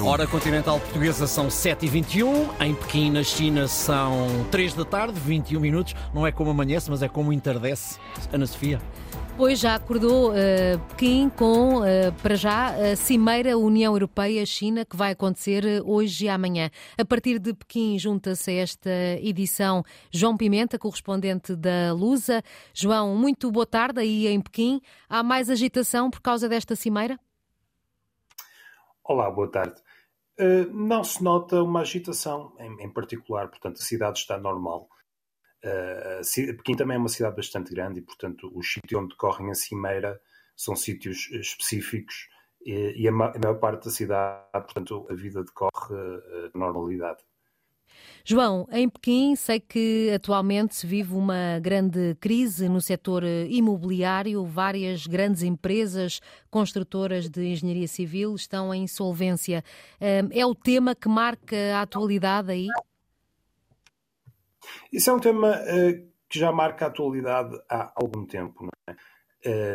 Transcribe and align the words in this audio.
Hora 0.00 0.26
continental 0.26 0.80
portuguesa 0.80 1.26
são 1.26 1.48
7h21, 1.48 2.50
em 2.60 2.74
Pequim, 2.74 3.10
na 3.10 3.22
China, 3.22 3.68
são 3.68 4.26
3 4.50 4.74
da 4.74 4.84
tarde, 4.84 5.20
21 5.20 5.60
minutos. 5.60 5.94
Não 6.12 6.26
é 6.26 6.32
como 6.32 6.50
amanhece, 6.50 6.90
mas 6.90 7.02
é 7.02 7.08
como 7.08 7.32
entardece. 7.32 8.00
Ana 8.32 8.46
Sofia. 8.46 8.80
Pois 9.36 9.60
já 9.60 9.76
acordou 9.76 10.30
uh, 10.30 10.78
Pequim 10.88 11.30
com, 11.30 11.80
uh, 11.80 12.12
para 12.20 12.34
já, 12.34 12.74
a 12.74 12.96
Cimeira 12.96 13.56
União 13.56 13.92
Europeia-China, 13.94 14.84
que 14.84 14.96
vai 14.96 15.12
acontecer 15.12 15.64
hoje 15.84 16.24
e 16.24 16.28
amanhã. 16.28 16.68
A 16.98 17.04
partir 17.04 17.38
de 17.38 17.54
Pequim 17.54 17.98
junta-se 17.98 18.50
a 18.50 18.54
esta 18.54 18.90
edição 19.20 19.84
João 20.10 20.36
Pimenta, 20.36 20.78
correspondente 20.78 21.54
da 21.54 21.92
Lusa. 21.92 22.42
João, 22.74 23.14
muito 23.16 23.50
boa 23.52 23.66
tarde 23.66 24.00
aí 24.00 24.26
em 24.26 24.40
Pequim. 24.40 24.80
Há 25.08 25.22
mais 25.22 25.48
agitação 25.48 26.10
por 26.10 26.20
causa 26.20 26.48
desta 26.48 26.74
Cimeira? 26.74 27.18
Olá, 29.12 29.30
boa 29.30 29.46
tarde. 29.46 29.78
Uh, 30.40 30.72
não 30.72 31.04
se 31.04 31.22
nota 31.22 31.62
uma 31.62 31.82
agitação 31.82 32.56
em, 32.58 32.82
em, 32.82 32.90
particular, 32.90 33.46
portanto, 33.48 33.76
a 33.76 33.84
cidade 33.84 34.18
está 34.18 34.38
normal. 34.38 34.88
Uh, 35.62 36.56
Pequim 36.56 36.74
também 36.74 36.96
é 36.96 36.98
uma 36.98 37.10
cidade 37.10 37.36
bastante 37.36 37.74
grande 37.74 37.98
e, 37.98 38.02
portanto, 38.02 38.50
os 38.54 38.72
sítios 38.72 39.02
onde 39.02 39.10
decorrem 39.10 39.50
a 39.50 39.54
cimeira 39.54 40.18
são 40.56 40.74
sítios 40.74 41.30
específicos 41.30 42.26
e, 42.64 43.02
e 43.02 43.06
a, 43.06 43.12
ma 43.12 43.32
a, 43.36 43.38
maior 43.38 43.60
parte 43.60 43.84
da 43.84 43.90
cidade, 43.90 44.48
portanto, 44.50 45.06
a 45.10 45.14
vida 45.14 45.44
decorre 45.44 45.94
uh, 45.94 46.50
normalidade. 46.54 47.22
João, 48.24 48.68
em 48.70 48.88
Pequim, 48.88 49.34
sei 49.34 49.58
que 49.58 50.10
atualmente 50.14 50.76
se 50.76 50.86
vive 50.86 51.14
uma 51.14 51.58
grande 51.60 52.14
crise 52.20 52.68
no 52.68 52.80
setor 52.80 53.24
eh, 53.24 53.46
imobiliário. 53.48 54.44
Várias 54.44 55.06
grandes 55.06 55.42
empresas 55.42 56.20
construtoras 56.48 57.28
de 57.28 57.44
engenharia 57.44 57.88
civil 57.88 58.34
estão 58.36 58.72
em 58.72 58.84
insolvência. 58.84 59.64
É 60.00 60.46
o 60.46 60.54
tema 60.54 60.94
que 60.94 61.08
marca 61.08 61.56
a 61.74 61.82
atualidade 61.82 62.52
aí? 62.52 62.68
Isso 64.92 65.10
é 65.10 65.12
um 65.12 65.20
tema 65.20 65.50
uh, 65.50 66.12
que 66.28 66.38
já 66.38 66.52
marca 66.52 66.84
a 66.84 66.88
atualidade 66.88 67.58
há 67.68 67.92
algum 67.94 68.26
tempo. 68.26 68.68
É? 68.86 68.92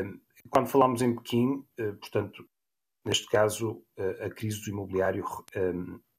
Uh, 0.01 0.19
quando 0.49 0.67
falamos 0.67 1.01
em 1.01 1.15
Pequim, 1.15 1.65
uh, 1.79 1.95
portanto, 1.99 2.47
neste 3.03 3.27
caso, 3.27 3.81
a 4.21 4.29
crise 4.29 4.61
do 4.61 4.69
imobiliário 4.69 5.23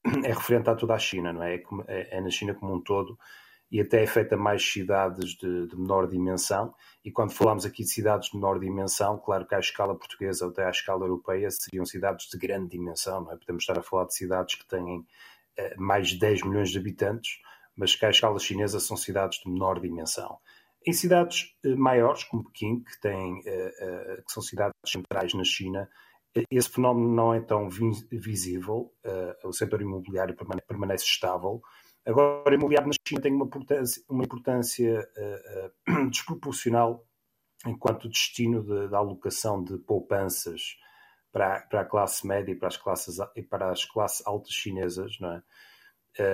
é 0.23 0.33
referente 0.33 0.69
a 0.69 0.75
toda 0.75 0.93
a 0.93 0.99
China, 0.99 1.33
não 1.33 1.43
é? 1.43 1.55
É, 1.55 1.63
é? 1.87 2.17
é 2.17 2.21
na 2.21 2.29
China 2.29 2.53
como 2.53 2.75
um 2.75 2.81
todo 2.81 3.17
e 3.71 3.79
até 3.79 4.03
afeta 4.03 4.35
mais 4.35 4.63
cidades 4.63 5.35
de, 5.35 5.67
de, 5.67 5.75
menor 5.75 6.07
dimensão. 6.07 6.73
E 7.05 7.11
quando 7.11 7.31
falamos 7.31 7.65
aqui 7.65 7.83
de 7.83 7.89
cidades 7.89 8.29
de 8.29 8.35
menor 8.35 8.59
dimensão, 8.59 9.17
claro 9.19 9.45
que 9.45 9.53
à 9.53 9.59
escala 9.59 9.95
portuguesa 9.95 10.45
ou 10.45 10.51
até 10.51 10.65
à 10.65 10.69
escala 10.69 11.05
europeia 11.05 11.49
seriam 11.51 11.85
cidades 11.85 12.27
de 12.29 12.37
grande 12.37 12.69
dimensão, 12.69 13.21
não 13.21 13.31
é? 13.31 13.37
Podemos 13.37 13.63
estar 13.63 13.77
a 13.77 13.83
falar 13.83 14.05
de 14.05 14.15
cidades 14.15 14.55
que 14.55 14.67
têm 14.67 15.05
eh, 15.55 15.75
mais 15.77 16.09
de 16.09 16.19
10 16.19 16.43
milhões 16.43 16.71
de 16.71 16.79
habitantes, 16.79 17.39
mas 17.75 17.95
que 17.95 18.05
à 18.05 18.09
escala 18.09 18.39
chinesa 18.39 18.79
são 18.79 18.97
cidades 18.97 19.39
de 19.39 19.49
menor 19.49 19.79
dimensão. 19.79 20.39
Em 20.85 20.93
cidades 20.93 21.55
eh, 21.63 21.75
maiores, 21.75 22.23
como 22.23 22.45
Pequim, 22.45 22.83
que, 22.83 23.07
eh, 23.07 23.73
eh 23.79 24.23
que 24.25 24.31
são 24.31 24.41
cidades 24.41 24.73
centrais 24.83 25.33
na 25.35 25.43
China, 25.43 25.87
esse 26.51 26.69
fenómeno 26.69 27.13
não 27.13 27.33
é 27.33 27.41
tão 27.41 27.69
visível, 27.69 28.93
uh, 29.05 29.47
o 29.47 29.53
setor 29.53 29.81
imobiliário 29.81 30.35
permanece, 30.67 31.05
estável. 31.05 31.61
Agora, 32.05 32.51
o 32.51 32.53
imobiliário 32.53 32.87
na 32.87 32.93
China 33.07 33.21
tem 33.21 33.33
uma 33.33 33.45
importância, 33.45 34.03
uma 34.07 34.23
importância 34.23 35.09
uh, 35.17 35.91
uh, 35.91 36.09
desproporcional 36.09 37.05
enquanto 37.65 38.07
destino 38.07 38.63
de, 38.63 38.87
de, 38.87 38.95
alocação 38.95 39.63
de 39.63 39.77
poupanças 39.79 40.77
para, 41.31 41.61
para 41.61 41.81
a 41.81 41.85
classe 41.85 42.25
média 42.25 42.51
e 42.51 42.55
para 42.55 42.69
as 42.69 42.77
classes, 42.77 43.17
para 43.49 43.71
as 43.71 43.83
classes 43.83 44.25
altas 44.25 44.53
chinesas, 44.53 45.19
não 45.19 45.33
é? 45.33 45.43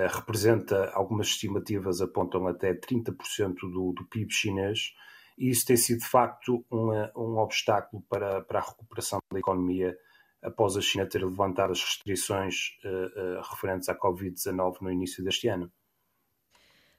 representa, 0.08 0.90
algumas 0.94 1.28
estimativas 1.28 2.00
apontam 2.00 2.48
até 2.48 2.74
30% 2.74 3.54
do, 3.60 3.92
do 3.92 4.04
PIB 4.08 4.32
chinês, 4.32 4.92
e 5.36 5.50
isso 5.50 5.66
tem 5.66 5.76
sido 5.76 6.00
de 6.00 6.08
facto 6.08 6.64
um, 6.70 7.38
obstáculo 7.38 8.02
para, 8.08 8.42
para 8.42 8.60
a 8.60 8.62
recuperação 8.62 9.18
da 9.32 9.38
economia 9.38 9.96
após 10.42 10.76
a 10.76 10.80
China 10.80 11.06
ter 11.06 11.24
levantado 11.24 11.72
as 11.72 11.82
restrições 11.82 12.70
uh, 12.84 13.38
uh, 13.38 13.42
referentes 13.50 13.88
à 13.88 13.94
Covid-19 13.94 14.76
no 14.80 14.90
início 14.90 15.22
deste 15.22 15.48
ano. 15.48 15.70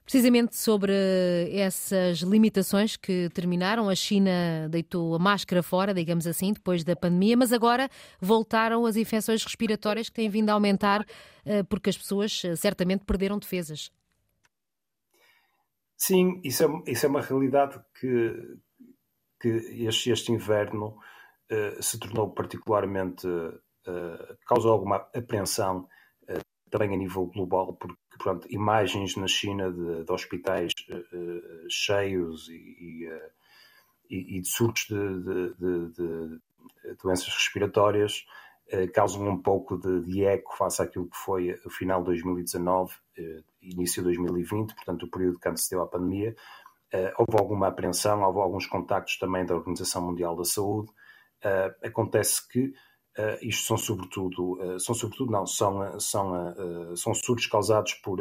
Precisamente 0.03 0.56
sobre 0.56 0.94
essas 1.51 2.19
limitações 2.19 2.95
que 2.95 3.29
terminaram, 3.34 3.89
a 3.89 3.95
China 3.95 4.69
deitou 4.69 5.13
a 5.13 5.19
máscara 5.19 5.61
fora, 5.61 5.94
digamos 5.94 6.25
assim, 6.25 6.53
depois 6.53 6.81
da 6.81 6.95
pandemia, 6.95 7.35
mas 7.35 7.51
agora 7.51 7.90
voltaram 8.22 8.85
as 8.85 8.95
infecções 8.95 9.44
respiratórias 9.44 10.07
que 10.07 10.16
têm 10.16 10.29
vindo 10.29 10.50
a 10.50 10.53
aumentar 10.53 11.01
uh, 11.01 11.66
porque 11.67 11.90
as 11.90 11.97
pessoas 11.97 12.41
certamente 12.56 13.03
perderam 13.03 13.38
defesas. 13.38 13.91
Sim, 15.97 16.40
isso 16.44 16.63
é, 16.63 16.91
isso 16.91 17.06
é 17.08 17.09
uma 17.09 17.22
realidade 17.22 17.80
que, 18.00 18.58
que 19.41 19.50
este, 19.88 20.12
este 20.12 20.31
inverno 20.31 21.00
uh, 21.52 21.84
se 21.84 22.00
tornou 22.00 22.31
particularmente. 22.31 23.28
Uh, 23.28 24.38
causou 24.46 24.74
alguma 24.74 24.97
apreensão 25.16 25.88
uh, 26.30 26.69
também 26.69 26.94
a 26.94 26.97
nível 26.97 27.25
global, 27.25 27.74
porque 27.74 27.97
pronto, 28.19 28.47
imagens 28.52 29.16
na 29.16 29.28
China 29.28 29.72
de, 29.72 30.03
de 30.03 30.12
hospitais 30.12 30.72
cheios 31.69 32.47
e, 32.50 33.09
e, 34.09 34.38
e, 34.38 34.41
de 34.41 34.47
surtos 34.47 34.85
de, 34.88 35.53
de, 35.56 35.91
de 35.94 36.96
doenças 37.02 37.28
respiratórias 37.28 38.25
causam 38.94 39.28
um 39.28 39.41
pouco 39.41 39.78
de, 39.78 40.25
eco 40.25 40.55
face 40.57 40.81
àquilo 40.81 41.09
que 41.09 41.17
foi 41.17 41.57
o 41.66 41.69
final 41.69 42.00
de 42.00 42.07
2019 42.07 42.94
início 43.61 44.01
de 44.01 44.09
2020, 44.09 44.75
portanto 44.75 45.03
o 45.03 45.09
período 45.09 45.39
que 45.39 45.50
antecedeu 45.50 45.81
à 45.81 45.88
pandemia, 45.88 46.35
uh, 46.94 47.13
houve 47.17 47.39
alguma 47.39 47.67
apreensão, 47.67 48.22
houve 48.23 48.39
alguns 48.39 48.66
contactos 48.67 49.17
também 49.17 49.45
da 49.45 49.55
Organização 49.55 50.01
Mundial 50.01 50.35
da 50.35 50.44
Saúde. 50.44 50.91
Acontece 51.83 52.47
que 52.47 52.73
isto 53.41 53.66
são 53.66 53.78
sobretudo, 53.78 54.57
são 54.79 54.95
sobretudo 54.95 55.31
não, 55.31 55.45
são, 55.45 55.99
são, 55.99 56.95
são 56.95 57.13
surtos 57.13 57.45
causados 57.45 57.94
por, 57.94 58.19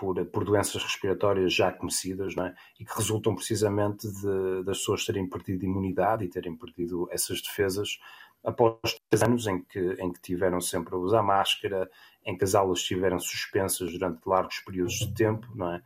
por, 0.00 0.24
por, 0.24 0.44
doenças 0.46 0.82
respiratórias 0.82 1.52
já 1.52 1.70
conhecidas 1.70 2.34
é? 2.38 2.54
e 2.80 2.86
que 2.86 2.96
resultam 2.96 3.34
precisamente 3.34 4.10
de, 4.10 4.64
das 4.64 4.78
pessoas 4.78 5.04
terem 5.04 5.28
perdido 5.28 5.66
imunidade 5.66 6.24
e 6.24 6.28
terem 6.28 6.56
perdido 6.56 7.06
essas 7.12 7.42
defesas 7.42 7.98
após 8.42 8.78
três 9.10 9.22
anos 9.22 9.46
em 9.46 9.60
que, 9.60 9.78
em 9.78 10.10
que 10.10 10.22
tiveram 10.22 10.58
sempre 10.58 10.94
a 10.94 10.98
usar 10.98 11.22
máscara, 11.22 11.90
em 12.24 12.34
que 12.34 12.44
as 12.44 12.54
aulas 12.54 12.78
estiveram 12.78 13.18
suspensas 13.18 13.92
durante 13.92 14.26
largos 14.26 14.58
períodos 14.60 14.94
de 14.94 15.12
tempo, 15.12 15.46
não 15.54 15.74
é? 15.74 15.82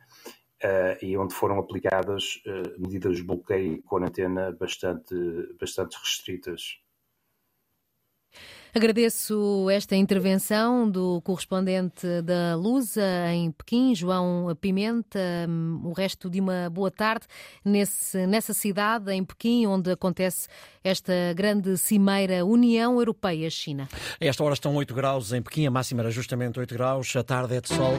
Uh, 0.63 1.05
e 1.05 1.17
onde 1.17 1.33
foram 1.33 1.59
aplicadas 1.59 2.41
uh, 2.45 2.79
medidas 2.81 3.17
de 3.17 3.23
bloqueio 3.23 3.73
e 3.73 3.81
quarentena 3.81 4.53
bastante, 4.53 5.13
bastante 5.59 5.97
restritas. 5.97 6.79
Agradeço 8.75 9.69
esta 9.69 9.95
intervenção 9.95 10.91
do 10.91 11.21
correspondente 11.21 12.05
da 12.21 12.57
Lusa 12.57 13.31
em 13.31 13.49
Pequim, 13.49 13.95
João 13.95 14.53
Pimenta. 14.59 15.17
O 15.81 15.93
resto 15.93 16.29
de 16.29 16.41
uma 16.41 16.69
boa 16.69 16.91
tarde 16.91 17.25
nesse, 17.63 18.27
nessa 18.27 18.53
cidade, 18.53 19.13
em 19.13 19.23
Pequim, 19.23 19.65
onde 19.65 19.91
acontece 19.91 20.49
esta 20.83 21.13
grande 21.33 21.77
cimeira 21.77 22.45
União 22.45 22.99
Europeia-China. 22.99 23.87
A 24.19 24.25
esta 24.25 24.43
hora 24.43 24.53
estão 24.55 24.75
8 24.75 24.93
graus 24.93 25.31
em 25.31 25.41
Pequim, 25.41 25.65
a 25.65 25.71
máxima 25.71 26.01
era 26.01 26.11
justamente 26.11 26.59
8 26.59 26.75
graus, 26.75 27.15
a 27.15 27.23
tarde 27.23 27.55
é 27.55 27.61
de 27.61 27.69
sol. 27.69 27.93